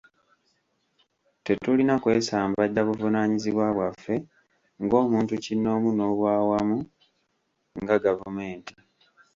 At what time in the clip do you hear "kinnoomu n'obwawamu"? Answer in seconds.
5.43-6.77